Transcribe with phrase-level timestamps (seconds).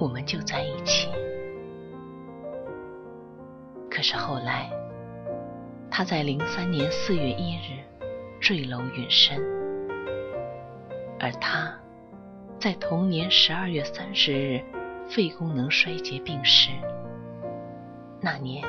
[0.00, 1.08] 我们就在一起。”
[3.88, 4.68] 可是后来，
[5.88, 7.78] 他在零三年四月一日
[8.40, 9.40] 坠楼殒身，
[11.20, 11.72] 而他
[12.58, 14.60] 在同年十二月三十日
[15.08, 16.70] 肺功能衰竭病逝。
[18.20, 18.64] 那年。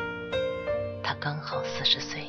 [1.03, 2.28] 他刚好四十岁。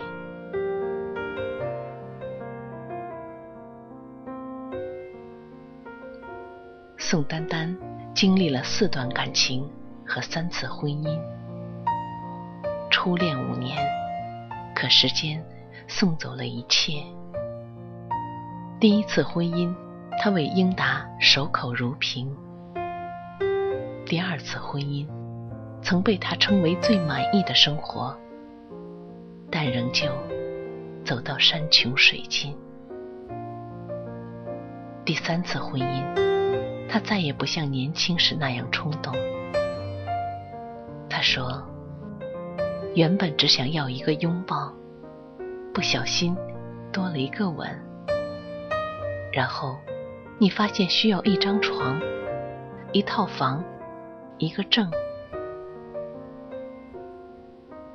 [6.96, 7.76] 宋丹丹
[8.14, 9.68] 经历了四段感情
[10.06, 11.18] 和三次婚姻，
[12.90, 13.76] 初恋五年，
[14.74, 15.42] 可时间
[15.88, 17.02] 送走了一切。
[18.78, 19.74] 第一次婚姻，
[20.20, 22.28] 他为英达守口如瓶；
[24.04, 25.06] 第二次婚姻，
[25.80, 28.16] 曾被他称为最满意的生活。
[29.50, 30.06] 但仍旧
[31.04, 32.56] 走到山穷水尽。
[35.04, 36.31] 第三次婚姻，
[36.92, 39.14] 他再也不像年轻时那样冲动。
[41.08, 41.66] 他说
[42.94, 44.70] ：“原本只想要一个拥抱，
[45.72, 46.36] 不小心
[46.92, 47.66] 多了一个吻。
[49.32, 49.78] 然后
[50.38, 51.98] 你发现需要一张床、
[52.92, 53.64] 一套房、
[54.36, 54.90] 一个证。”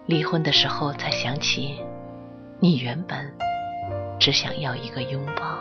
[0.07, 1.79] 离婚的时候才想起，
[2.59, 3.31] 你原本
[4.19, 5.59] 只想要一个拥抱。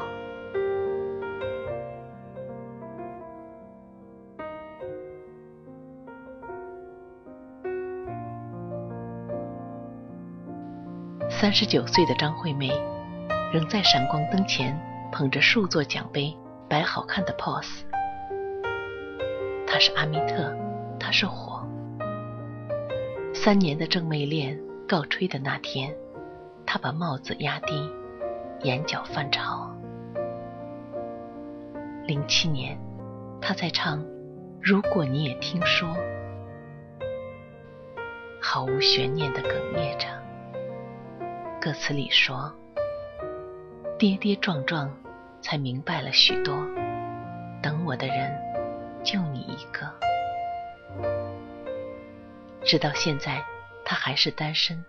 [11.39, 12.71] 三十九岁的张惠妹，
[13.53, 14.75] 仍在闪光灯前
[15.13, 16.35] 捧着数座奖杯
[16.67, 17.83] 摆好看的 pose。
[19.67, 20.57] 她是阿密特，
[20.99, 21.63] 她是火。
[23.35, 24.59] 三年的正妹恋
[24.89, 25.95] 告吹的那天，
[26.65, 27.93] 他把帽子压低，
[28.63, 29.71] 眼角泛潮。
[32.07, 32.79] 零七年，
[33.43, 34.03] 他在唱
[34.63, 35.87] 《如果你也听说》，
[38.41, 40.07] 毫无悬念的哽咽着。
[41.67, 42.55] 歌词里说
[43.99, 44.89] ：“跌跌撞撞，
[45.43, 46.55] 才明白了许多。
[47.61, 48.41] 等我的人，
[49.03, 49.93] 就你一个。”
[52.63, 53.45] 直到现在，
[53.85, 54.85] 他还是单身，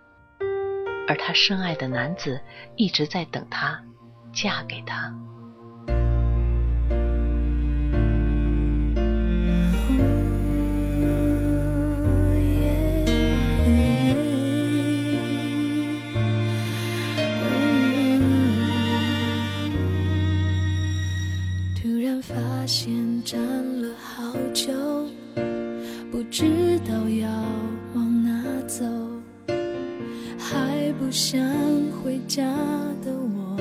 [1.07, 2.39] 而她深爱的男子
[2.75, 3.83] 一直在等她
[4.31, 5.11] 嫁给他。
[31.17, 31.41] 想
[31.91, 32.43] 回家
[33.03, 33.57] 的我，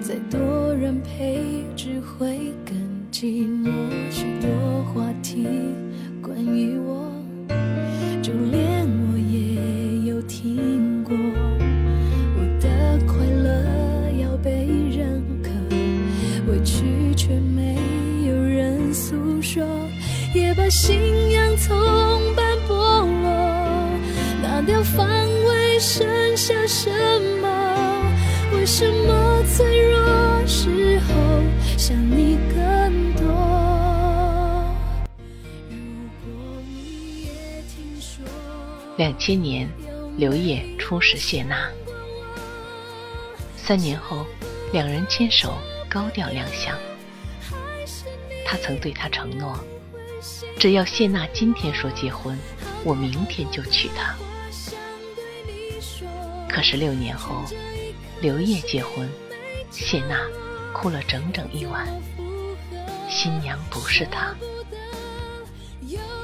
[0.00, 2.74] 再多人陪只会更
[3.12, 3.70] 寂寞。
[4.10, 4.48] 许多
[4.84, 5.46] 话题
[6.22, 7.12] 关于我，
[8.22, 11.14] 就连我也有听过。
[11.14, 15.50] 我的快乐要被认可，
[16.50, 17.76] 委屈却没
[18.26, 19.62] 有人诉说，
[20.34, 20.98] 也把心
[38.98, 39.70] 两千年，
[40.16, 41.70] 刘烨初识谢娜。
[43.56, 44.26] 三年后，
[44.72, 45.56] 两人牵手
[45.88, 46.76] 高调亮相。
[48.44, 49.56] 他曾对她承诺
[50.58, 52.36] ：“只要谢娜今天说结婚，
[52.82, 54.16] 我明天就娶她。”
[56.50, 57.44] 可是六年后，
[58.20, 59.08] 刘烨结婚，
[59.70, 60.18] 谢娜
[60.72, 61.86] 哭了整整一晚。
[63.08, 64.34] 新娘不是他，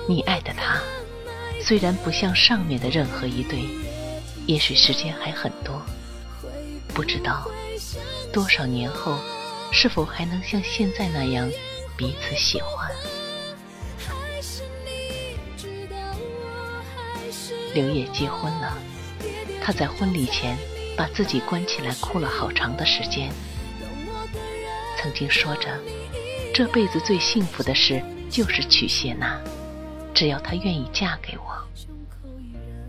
[0.08, 0.80] 你爱的他，
[1.66, 3.58] 虽然不像上面的任何一对，
[4.44, 5.80] 也许时间还很多，
[6.88, 7.50] 不知道
[8.30, 9.18] 多少年后，
[9.72, 11.50] 是否还能像现在那样
[11.96, 12.90] 彼此喜欢。
[17.72, 18.76] 刘烨结婚了。
[19.62, 20.58] 他在婚礼前
[20.94, 23.32] 把自己关起来哭了好长的时间。
[25.00, 25.80] 曾经说着，
[26.52, 29.40] 这辈子最幸福的事就是娶谢娜，
[30.12, 31.53] 只要她愿意嫁给我，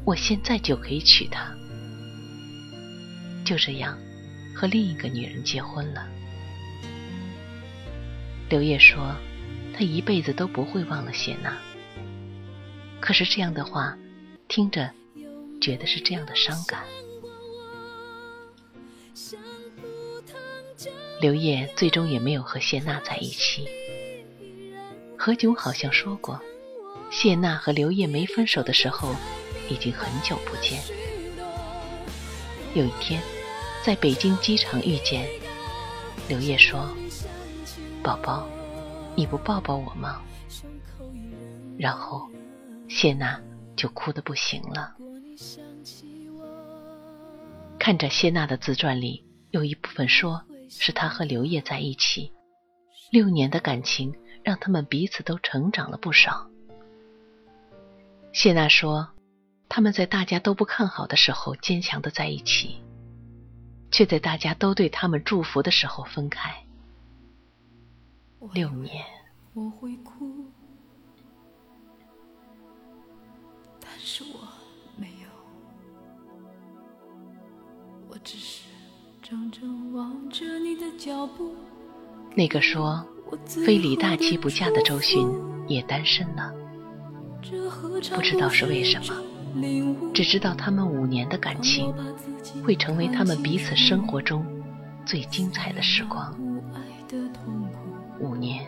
[0.06, 1.52] 我现在就可以娶她。
[3.44, 3.98] 就这样，
[4.56, 6.08] 和另一个女人结婚了。
[8.50, 9.16] 刘烨说，
[9.74, 11.58] 他一辈子都不会忘了谢娜。
[13.00, 13.98] 可是这样的话，
[14.48, 14.90] 听着，
[15.60, 16.84] 觉得是这样的伤感。
[21.22, 23.68] 刘烨最终也没有和谢娜在一起。
[25.18, 26.40] 何炅好像说过，
[27.10, 29.16] 谢娜和刘烨没分手的时候，
[29.70, 30.82] 已经很久不见。
[32.74, 33.22] 有一天，
[33.84, 35.28] 在北京机场遇见，
[36.28, 36.88] 刘烨说
[38.04, 38.48] ：“宝宝，
[39.16, 40.22] 你不抱抱我吗？”
[41.78, 42.30] 然后，
[42.88, 43.42] 谢娜
[43.76, 44.96] 就哭得不行了。
[47.78, 50.42] 看着谢娜的自传里，有一部分说。
[50.68, 52.34] 是她和刘烨在一起
[53.12, 54.14] 六年的感情，
[54.44, 56.50] 让他们彼此都成长了不少。
[58.34, 59.08] 谢娜说，
[59.68, 62.78] 他们在大家都不看好的时候坚强的在一起，
[63.92, 66.56] 却在大家都对他们祝福的时候分开。
[68.54, 69.04] 六年，
[69.54, 70.46] 我会哭，
[73.82, 74.48] 但是我
[74.96, 75.30] 没有，
[78.08, 78.70] 我只是
[79.24, 81.56] 怔怔望着你的脚步。
[82.36, 83.04] 那个说
[83.46, 85.28] 非李大齐不嫁的周迅
[85.68, 86.54] 也单身了，
[88.14, 89.16] 不知道是为什么，
[90.14, 91.94] 只知道他们五年的感情
[92.64, 94.46] 会成为他们彼此生活中
[95.06, 96.36] 最精彩的时光。
[98.20, 98.66] 五年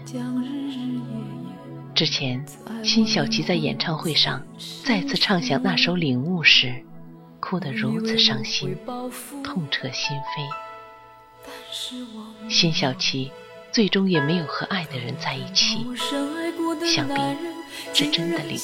[1.95, 2.45] 之前，
[2.84, 4.42] 辛晓琪在演唱会上
[4.84, 6.84] 再次唱响那首《领悟》时。
[7.40, 8.75] 哭得如此伤心，
[9.44, 10.50] 痛彻心扉。
[12.50, 13.31] 辛晓琪
[13.72, 15.86] 最终也没有和爱的人在一起，
[16.83, 17.13] 想必
[17.94, 18.58] 是真的离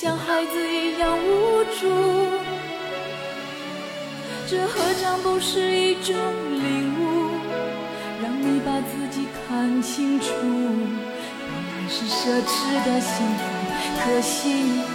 [0.98, 1.18] 了。
[4.46, 6.14] 这何尝不是一种
[6.52, 7.32] 领悟，
[8.22, 10.28] 让你把自己看清楚。
[10.36, 13.42] 本来是奢侈的幸福，
[14.04, 14.93] 可惜。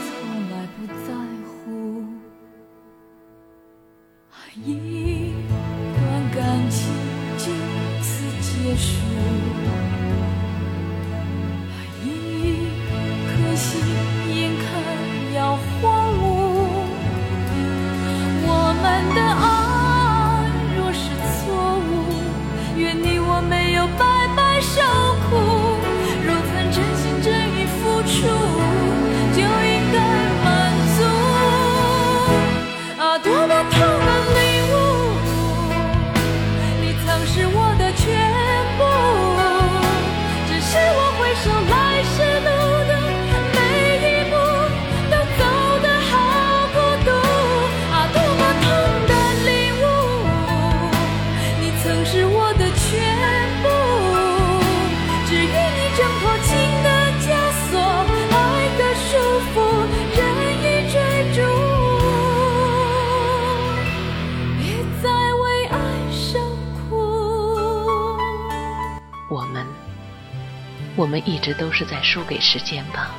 [70.99, 73.14] 我们一直都是在输给时间吧，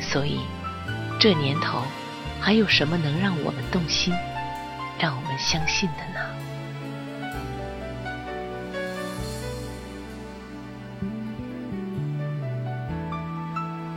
[0.00, 0.38] 所以
[1.18, 1.82] 这年头
[2.40, 4.14] 还有什么能让我们动心、
[5.00, 6.20] 让我们相信的呢？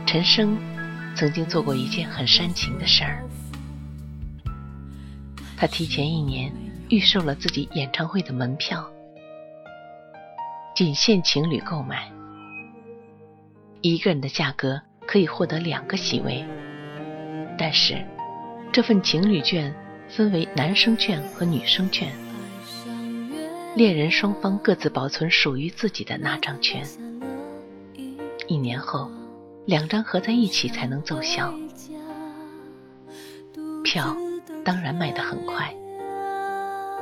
[0.04, 0.58] 陈升
[1.14, 3.22] 曾经做过一件很煽情的事儿，
[5.56, 6.52] 他提前一年
[6.88, 8.84] 预售了自己演唱会的门票。
[10.84, 12.10] 仅限情侣购买，
[13.82, 16.44] 一个人的价格可以获得两个席位。
[17.56, 18.04] 但是，
[18.72, 19.72] 这份情侣券
[20.08, 22.12] 分为男生券和女生券，
[23.76, 26.84] 恋人双方各自保存属于自己的那张券。
[28.48, 29.08] 一年后，
[29.66, 31.54] 两张合在一起才能奏效。
[33.84, 34.16] 票
[34.64, 35.72] 当然卖得很快，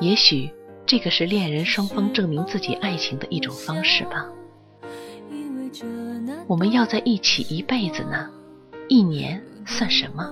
[0.01, 0.51] 也许。
[0.91, 4.27] 这个是恋人双方证明自己爱情的一种方式吧。
[6.49, 8.29] 我们要在一起一辈子呢，
[8.89, 10.29] 一年算什么？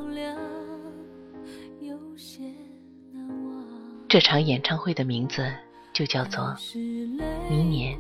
[4.09, 5.49] 这场演唱会的名字
[5.93, 6.47] 就叫做
[7.49, 7.97] 《明年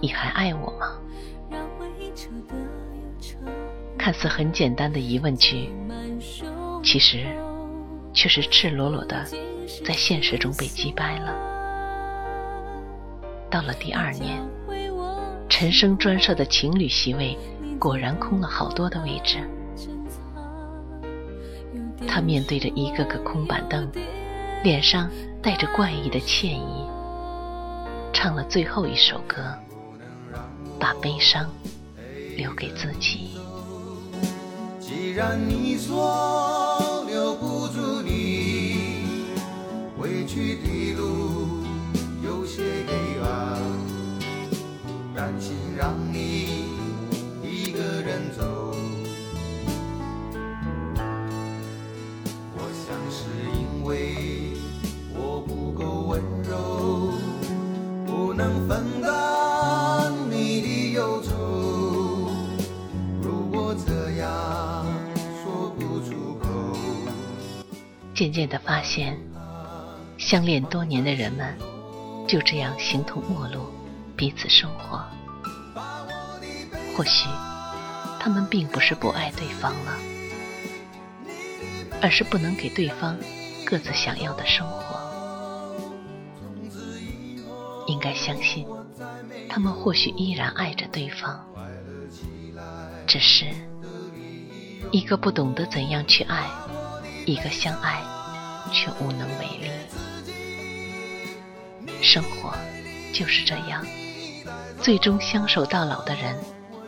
[0.00, 0.96] 你还爱我吗》。
[3.98, 5.72] 看似很简单的疑问句，
[6.84, 7.26] 其实
[8.14, 9.26] 却是赤裸裸的
[9.84, 11.57] 在现实中被击败了。
[13.50, 14.42] 到了第二年，
[15.48, 17.36] 陈升专设的情侣席位
[17.78, 19.38] 果然空了好多的位置。
[22.06, 23.90] 他面对着一个个空板凳，
[24.62, 25.10] 脸上
[25.42, 26.86] 带着怪异的歉意，
[28.12, 29.36] 唱了最后一首歌，
[30.78, 31.48] 把悲伤
[32.36, 33.38] 留给自己。
[34.78, 39.04] 既然你说留不住你，
[39.98, 41.62] 回去的路
[42.24, 42.62] 有些，
[45.18, 46.64] 担心让你
[47.42, 48.68] 一个人走。
[58.38, 62.30] 能分担你的忧愁。
[63.20, 64.86] 如果这样
[65.42, 66.48] 说不出口，
[68.14, 69.18] 渐渐的发现，
[70.16, 71.52] 相恋多年的人们
[72.28, 73.62] 就这样形同陌路，
[74.18, 75.02] 彼此生活。
[76.96, 77.28] 或许
[78.18, 79.96] 他们并不是不爱对方了，
[82.02, 83.16] 而是不能给对方
[83.64, 84.98] 各自想要的生活。
[87.86, 88.66] 应该相信，
[89.48, 91.46] 他们或许依然爱着对方，
[93.06, 93.46] 只是
[94.90, 96.44] 一个不懂得怎样去爱，
[97.24, 98.02] 一个相爱
[98.72, 99.70] 却无能为力。
[102.02, 102.52] 生活
[103.14, 103.86] 就是这样，
[104.80, 106.38] 最终相守到老的人，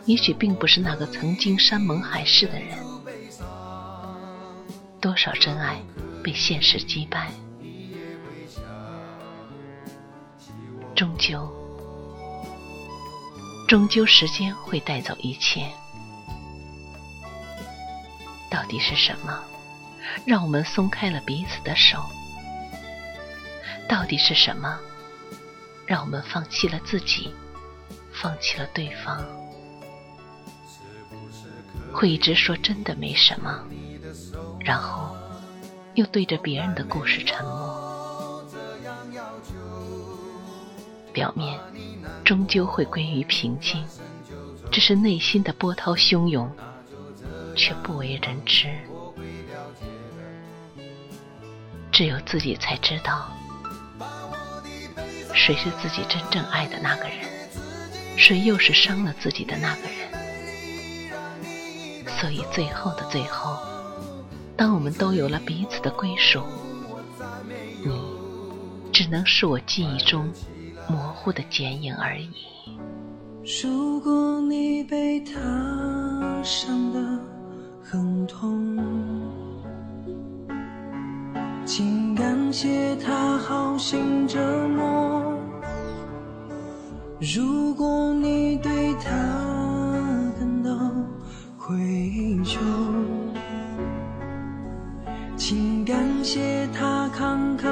[0.05, 2.77] 也许并不是那个曾经山盟海誓的人。
[4.99, 5.81] 多少真爱
[6.23, 7.31] 被现实击败。
[10.95, 11.51] 终究，
[13.67, 15.67] 终究，时间会带走一切。
[18.49, 19.43] 到底是什么，
[20.25, 22.03] 让我们松开了彼此的手？
[23.87, 24.79] 到底是什么，
[25.85, 27.33] 让我们放弃了自己，
[28.21, 29.25] 放弃了对方？
[31.91, 33.65] 会一直说真的没什么，
[34.59, 35.15] 然后
[35.95, 38.45] 又对着别人的故事沉默。
[41.11, 41.59] 表面
[42.23, 43.83] 终究会归于平静，
[44.71, 46.49] 只是内心的波涛汹涌，
[47.57, 48.69] 却不为人知。
[51.91, 53.31] 只有自己才知道，
[55.33, 57.30] 谁是自己真正爱的那个人，
[58.15, 59.97] 谁又是伤了自己的那个人。
[62.19, 63.57] 所以最后的最后，
[64.55, 66.43] 当我们都有了彼此的归属，
[67.83, 67.91] 你
[68.91, 70.31] 只能是我记忆中。
[70.89, 72.29] 模糊的剪影而已。
[73.61, 75.31] 如果你被他
[76.43, 76.99] 伤得
[77.81, 78.77] 很痛，
[81.65, 84.37] 请感谢他好心折
[84.67, 85.30] 磨。
[87.23, 89.11] 如果你对他
[90.39, 90.71] 感到
[91.55, 91.77] 愧
[92.43, 92.57] 疚，
[95.37, 97.69] 请感谢他慷慨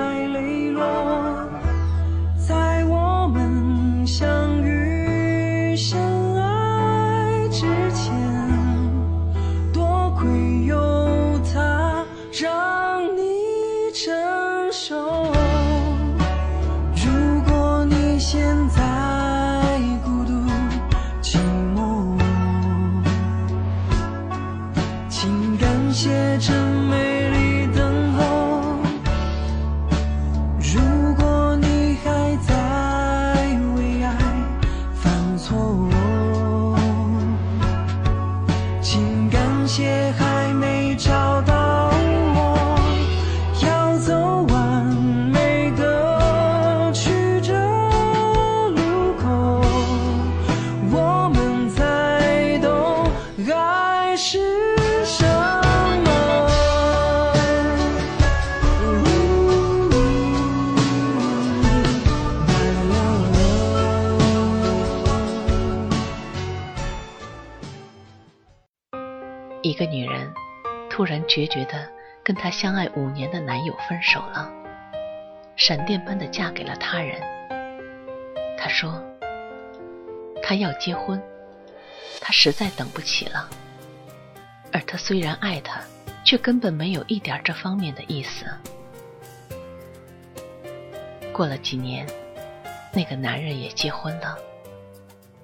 [54.21, 54.37] 是
[55.05, 55.61] 什么
[69.61, 70.29] 一个女人
[70.89, 71.89] 突然决绝的
[72.21, 74.51] 跟她相爱五年的男友分手了，
[75.55, 77.21] 闪电般的嫁给了他人。
[78.57, 79.01] 她说
[80.43, 81.21] ：“她要结婚，
[82.19, 83.49] 她实在等不起了。”
[84.71, 85.81] 而他虽然爱她，
[86.23, 88.45] 却根本没有一点这方面的意思。
[91.31, 92.05] 过了几年，
[92.93, 94.37] 那个男人也结婚了，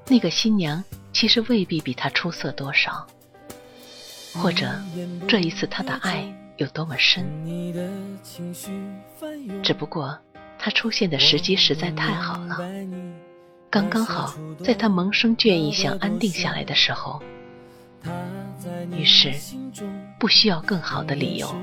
[0.08, 3.08] 那个新娘其实未必比他出色多少。
[4.34, 4.70] 或者，
[5.29, 7.25] 这一次他的爱有多么深，
[9.63, 10.20] 只不过
[10.60, 12.58] 他出现的时机实在太好了，
[13.70, 17.24] 刚刚好在他萌生倦意想安定下来的时候，
[18.91, 19.33] 于是
[20.19, 21.55] 不需要更好的理由，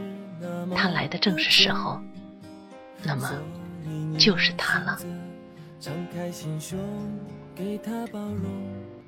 [0.75, 2.01] 他来的正是时候，
[3.03, 3.31] 那么
[4.19, 4.99] 就是他了。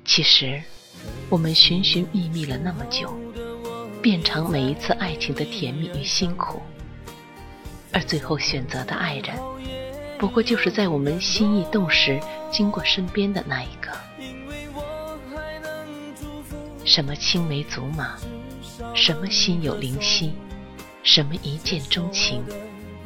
[0.03, 0.61] 其实，
[1.29, 3.13] 我们寻寻觅觅了那么久，
[4.01, 6.61] 遍尝每一次爱情的甜蜜与辛苦，
[7.91, 9.35] 而最后选择的爱人，
[10.19, 12.19] 不过就是在我们心意动时
[12.51, 13.91] 经过身边的那一个。
[16.85, 18.15] 什么青梅竹马，
[18.93, 20.35] 什么心有灵犀，
[21.01, 22.43] 什么一见钟情，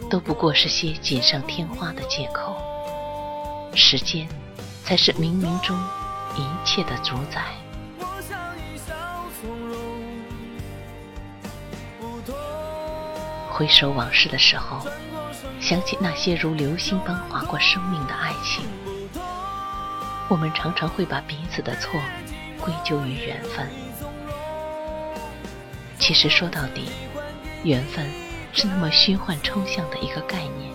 [0.09, 2.61] 都不过是些锦上添花的借口。
[3.73, 4.27] 时间，
[4.83, 5.79] 才是冥冥中。
[6.35, 7.41] 一切的主宰。
[13.49, 14.85] 回首往事的时候，
[15.59, 18.65] 想起那些如流星般划过生命的爱情，
[20.29, 21.99] 我们常常会把彼此的错
[22.61, 23.67] 归咎于缘分。
[25.97, 26.89] 其实说到底，
[27.63, 28.09] 缘分
[28.53, 30.73] 是那么虚幻抽象的一个概念，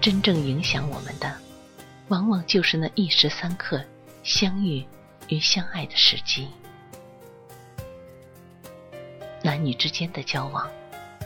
[0.00, 1.36] 真正影响我们的，
[2.08, 3.82] 往往就是那一时三刻。
[4.22, 4.82] 相遇
[5.28, 6.48] 与相爱的时机，
[9.42, 10.66] 男女之间的交往，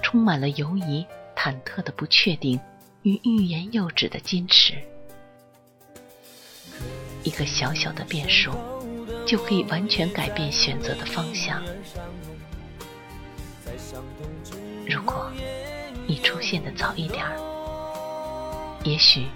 [0.02, 2.58] 充满了犹疑、忐忑的不确定
[3.02, 4.74] 与欲言又止的矜持。
[7.22, 8.50] 一个小小的变数，
[9.28, 11.62] 就可以完全改变选择的方向。
[14.86, 15.30] 如果
[16.06, 17.26] 你出现的早一点，
[18.84, 19.26] 也许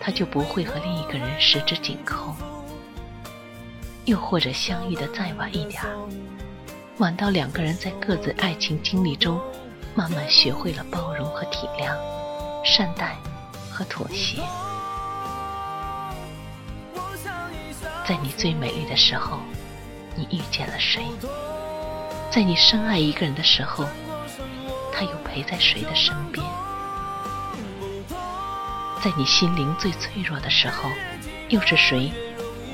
[0.00, 2.34] 他就不会和另一个人十指紧扣。
[4.06, 5.82] 又或者相遇的再晚一点，
[6.96, 9.38] 晚到两个人在各自爱情经历中，
[9.94, 11.94] 慢慢学会了包容和体谅，
[12.64, 13.14] 善待
[13.70, 14.40] 和妥协。
[18.06, 19.38] 在你最美丽的时候，
[20.14, 21.02] 你遇见了谁？
[22.30, 23.86] 在你深爱一个人的时候，
[24.92, 26.46] 他又陪在谁的身边？
[29.02, 30.90] 在你心灵最脆弱的时候，
[31.48, 32.12] 又是谁？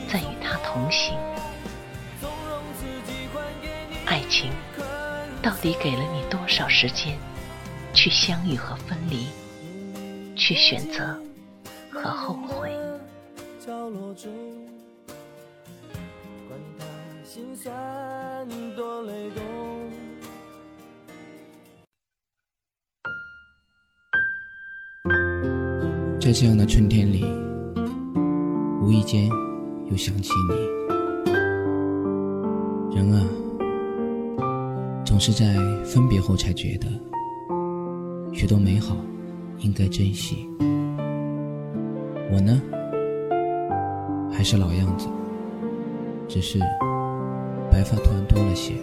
[0.08, 1.16] 在与他同行，
[4.06, 4.50] 爱情
[5.40, 7.16] 到底给了你多少时间
[7.94, 9.28] 去相遇和分离，
[10.34, 11.16] 去选择
[11.92, 12.49] 和后悔？
[26.20, 27.24] 在这样的春天里，
[28.82, 29.26] 无意间。
[29.90, 30.54] 又想起你，
[32.94, 33.26] 人啊，
[35.04, 36.86] 总是在分别后才觉得，
[38.32, 38.94] 许多美好
[39.58, 40.46] 应该珍惜。
[42.30, 42.62] 我呢，
[44.30, 45.08] 还是老样子，
[46.28, 46.60] 只是
[47.68, 48.74] 白发突然多了些。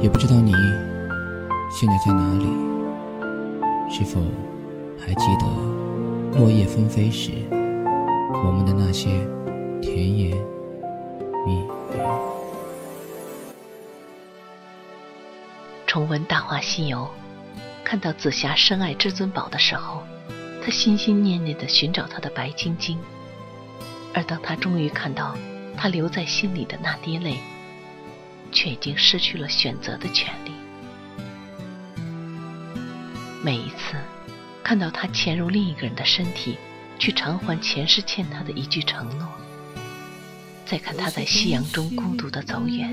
[0.00, 0.52] 也不知道你
[1.70, 2.46] 现在在哪里，
[3.90, 4.22] 是否
[5.06, 5.46] 还记得
[6.36, 7.30] 落叶纷飞时？
[8.44, 9.08] 我们的那些
[9.80, 10.36] 甜言
[11.46, 11.68] 蜜语。
[15.86, 17.08] 重温《大话西游》，
[17.84, 20.02] 看到紫霞深爱至尊宝的时候，
[20.60, 22.98] 他心心念念的寻找他的白晶晶；
[24.12, 25.36] 而当他终于看到
[25.76, 27.38] 他留在心里的那滴泪，
[28.50, 30.50] 却已经失去了选择的权利。
[33.44, 33.94] 每一次
[34.66, 36.58] 看到他潜入另一个人的身体。
[36.98, 39.28] 去偿还前世欠他的一句承诺。
[40.64, 42.90] 再看他在夕阳中孤独的走远，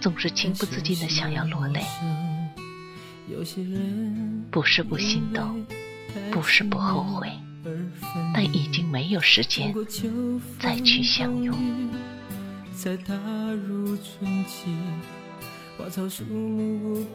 [0.00, 1.82] 总是情不自禁的想要落泪。
[4.50, 5.66] 不是不心动，
[6.30, 7.30] 不是不后悔，
[8.32, 9.74] 但已经没有时间
[10.58, 11.58] 再去相拥。
[15.78, 17.06] 花草树木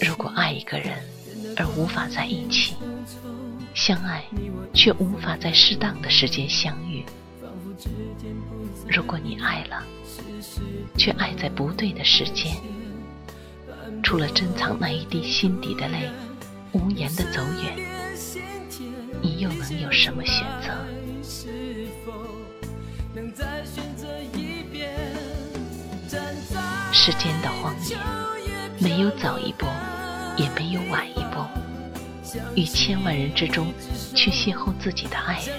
[0.00, 0.96] 如果爱一个人。
[1.56, 2.76] 而无法在一起
[3.74, 4.24] 相爱，
[4.72, 7.04] 却无法在适当的时间相遇。
[8.88, 9.82] 如果你爱了，
[10.96, 12.56] 却爱在不对的时间，
[14.02, 16.08] 除了珍藏那一滴心底的泪，
[16.72, 17.76] 无言的走远，
[19.20, 20.72] 你又能有什么选择？
[27.04, 27.96] 时间的荒野，
[28.78, 29.66] 没有早一步。
[30.36, 31.44] 也没有晚一步，
[32.54, 33.70] 于千万人之中
[34.14, 35.54] 去邂逅自己的爱人，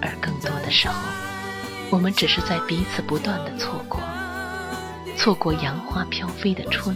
[0.00, 0.94] 而更多的时候，
[1.90, 3.98] 我们只是在彼此不断的错过，
[5.16, 6.94] 错过杨花飘飞的春，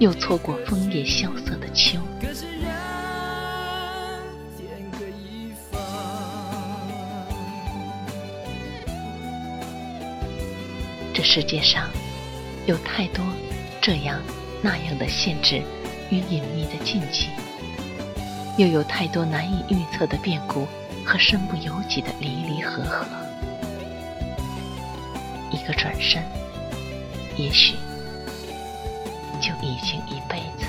[0.00, 1.98] 又错过枫叶萧瑟的秋。
[11.18, 11.90] 这世界上
[12.66, 13.24] 有太多
[13.82, 14.22] 这样
[14.62, 15.60] 那样的限制
[16.10, 17.26] 与隐秘的禁忌，
[18.56, 20.64] 又有太多难以预测的变故
[21.04, 23.04] 和身不由己的离离合合。
[25.50, 26.22] 一个转身，
[27.36, 27.74] 也许
[29.40, 30.68] 就已经一辈子。